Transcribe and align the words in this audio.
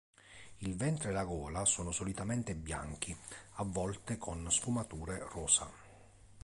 Il 0.57 0.75
ventre 0.75 1.09
e 1.11 1.13
la 1.13 1.23
gola 1.25 1.63
sono 1.63 1.91
solitamente 1.91 2.55
bianchi, 2.55 3.15
a 3.57 3.63
volte 3.63 4.17
con 4.17 4.47
sfumature 4.51 5.27
rosa. 5.29 5.69